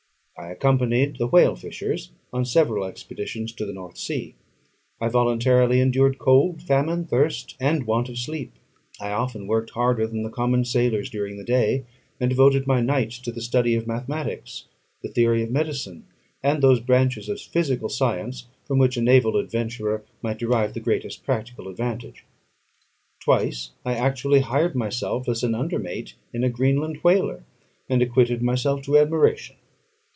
[0.39, 4.33] I accompanied the whale fishers on several expeditions to the North Sea;
[4.99, 8.51] I voluntarily endured cold, famine, thirst, and want of sleep;
[8.99, 11.85] I often worked harder than the common sailors during the day,
[12.19, 14.65] and devoted my nights to the study of mathematics,
[15.03, 16.07] the theory of medicine,
[16.41, 21.23] and those branches of physical science from which a naval adventurer might derive the greatest
[21.23, 22.25] practical advantage.
[23.19, 27.43] Twice I actually hired myself as an under mate in a Greenland whaler,
[27.87, 29.57] and acquitted myself to admiration.